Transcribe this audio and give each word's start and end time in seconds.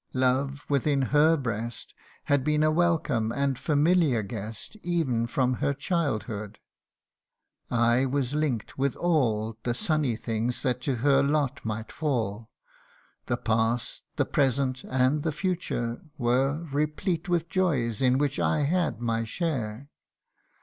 Love, 0.17 0.65
within 0.67 1.03
her 1.03 1.37
breast, 1.37 1.93
Had 2.23 2.43
been 2.43 2.63
a 2.63 2.71
welcome 2.71 3.31
and 3.31 3.59
familiar 3.59 4.23
guest 4.23 4.75
Ev'n 4.83 5.27
from 5.27 5.53
her 5.61 5.75
childhood: 5.75 6.57
I 7.69 8.07
was 8.07 8.33
link'd 8.33 8.73
with 8.77 8.95
all 8.95 9.59
The 9.61 9.75
sunny 9.75 10.15
things 10.15 10.63
that 10.63 10.81
to 10.81 10.95
her 11.05 11.21
lot 11.21 11.63
might 11.63 11.91
fall; 11.91 12.49
The 13.27 13.37
past 13.37 14.01
the 14.15 14.25
present 14.25 14.83
and 14.85 15.21
the 15.21 15.31
future, 15.31 16.01
were 16.17 16.55
Replete 16.71 17.29
with 17.29 17.47
joys 17.47 18.01
in 18.01 18.17
which 18.17 18.39
I 18.39 18.61
had 18.61 19.01
my 19.01 19.23
share. 19.23 19.91